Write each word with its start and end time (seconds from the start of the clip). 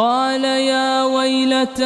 قال 0.00 0.44
يا 0.44 1.04
ويلتى 1.04 1.84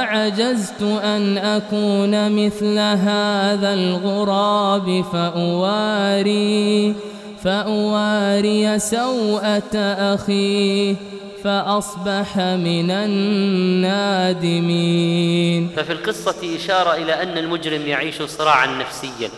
أعجزت 0.00 0.82
أن 0.82 1.38
أكون 1.38 2.44
مثل 2.46 2.78
هذا 2.78 3.74
الغراب 3.74 5.04
فأواري 5.12 6.94
فأواري 7.44 8.78
سوءة 8.78 9.76
أخيه 10.14 10.96
فأصبح 11.44 12.38
من 12.38 12.90
النادمين. 12.90 14.48
ففي 15.76 15.92
القصة 15.92 16.56
إشارة 16.56 16.94
إلى 16.94 17.22
أن 17.22 17.38
المجرم 17.38 17.86
يعيش 17.86 18.22
صراعا 18.22 18.66
نفسيا 18.66 19.30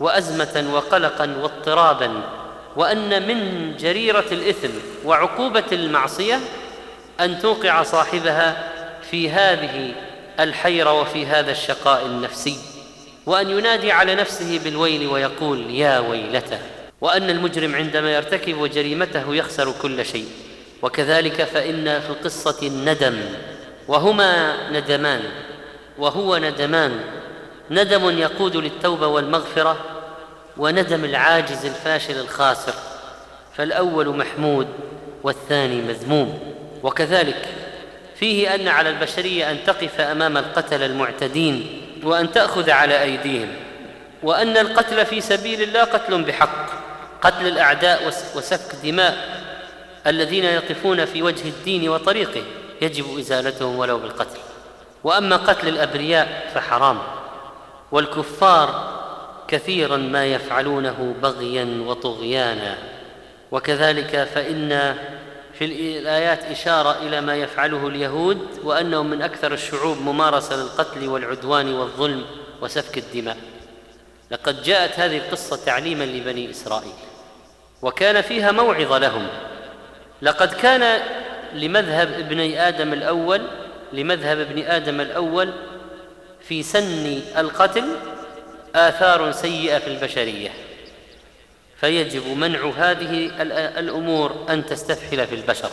وأزمة 0.00 0.64
وقلقا 0.74 1.34
واضطرابا. 1.42 2.10
وأن 2.76 3.28
من 3.28 3.72
جريرة 3.76 4.24
الإثم 4.32 4.68
وعقوبة 5.04 5.64
المعصية 5.72 6.40
أن 7.20 7.38
توقع 7.38 7.82
صاحبها 7.82 8.72
في 9.10 9.30
هذه 9.30 9.94
الحيرة 10.40 11.00
وفي 11.00 11.26
هذا 11.26 11.50
الشقاء 11.50 12.06
النفسي 12.06 12.58
وأن 13.26 13.50
ينادي 13.50 13.92
على 13.92 14.14
نفسه 14.14 14.60
بالويل 14.64 15.06
ويقول 15.06 15.70
يا 15.70 15.98
ويلته 15.98 16.58
وأن 17.00 17.30
المجرم 17.30 17.74
عندما 17.74 18.14
يرتكب 18.14 18.70
جريمته 18.70 19.34
يخسر 19.34 19.72
كل 19.82 20.04
شيء. 20.04 20.26
وكذلك 20.82 21.44
فإن 21.44 22.00
في 22.00 22.10
القصة 22.10 22.66
الندم 22.66 23.18
وهما 23.88 24.56
ندمان 24.70 25.22
وهو 25.98 26.36
ندمان 26.38 27.00
ندم 27.70 28.18
يقود 28.18 28.56
للتوبة 28.56 29.06
والمغفرة 29.06 29.76
وندم 30.58 31.04
العاجز 31.04 31.64
الفاشل 31.64 32.20
الخاسر 32.20 32.74
فالأول 33.56 34.16
محمود 34.16 34.68
والثاني 35.22 35.82
مذموم. 35.82 36.56
وكذلك 36.82 37.48
فيه 38.16 38.54
أن 38.54 38.68
على 38.68 38.90
البشرية 38.90 39.50
أن 39.50 39.58
تقف 39.66 40.00
أمام 40.00 40.36
القتل 40.36 40.82
المعتدين 40.82 41.82
وأن 42.02 42.32
تأخذ 42.32 42.70
على 42.70 43.02
أيديهم 43.02 43.48
وأن 44.22 44.56
القتل 44.56 45.06
في 45.06 45.20
سبيل 45.20 45.62
الله 45.62 45.84
قتل 45.84 46.22
بحق 46.22 46.66
قتل 47.22 47.46
الأعداء 47.46 48.06
وسفك 48.08 48.76
دماء 48.84 49.42
الذين 50.06 50.44
يقفون 50.44 51.04
في 51.04 51.22
وجه 51.22 51.48
الدين 51.48 51.88
وطريقه 51.88 52.42
يجب 52.82 53.18
إزالتهم 53.18 53.78
ولو 53.78 53.98
بالقتل. 53.98 54.38
وأما 55.04 55.36
قتل 55.36 55.68
الأبرياء 55.68 56.50
فحرام 56.54 56.98
والكفار 57.92 58.95
كثيرا 59.48 59.96
ما 59.96 60.26
يفعلونه 60.26 61.14
بغيا 61.22 61.82
وطغيانا. 61.86 62.78
وكذلك 63.50 64.24
فإن 64.34 64.96
في 65.58 65.64
الآيات 65.98 66.44
إشارة 66.44 66.96
إلى 67.02 67.20
ما 67.20 67.36
يفعله 67.36 67.86
اليهود 67.88 68.38
وانهم 68.64 69.10
من 69.10 69.22
أكثر 69.22 69.52
الشعوب 69.52 69.98
ممارسة 70.02 70.56
للقتل 70.56 71.08
والعدوان 71.08 71.74
والظلم 71.74 72.24
وسفك 72.62 72.98
الدماء. 72.98 73.36
لقد 74.30 74.62
جاءت 74.62 75.00
هذه 75.00 75.16
القصة 75.16 75.64
تعليما 75.64 76.04
لبني 76.04 76.50
إسرائيل 76.50 76.92
وكان 77.82 78.20
فيها 78.20 78.52
موعظة 78.52 78.98
لهم. 78.98 79.26
لقد 80.22 80.52
كان 80.54 81.00
لمذهب 81.54 82.12
ابني 82.12 82.68
آدم 82.68 82.92
الأول 82.92 83.42
لمذهب 83.92 84.38
ابن 84.38 84.62
آدم 84.62 85.00
الأول 85.00 85.52
في 86.40 86.62
سن 86.62 87.20
القتل 87.38 87.84
آثار 88.76 89.32
سيئة 89.32 89.78
في 89.78 89.86
البشرية 89.86 90.50
فيجب 91.80 92.26
منع 92.26 92.72
هذه 92.76 93.30
الأمور 93.78 94.46
أن 94.48 94.66
تستفحل 94.66 95.26
في 95.26 95.34
البشر. 95.34 95.70